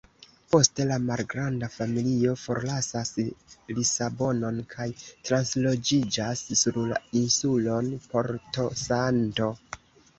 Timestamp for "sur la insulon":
6.65-7.97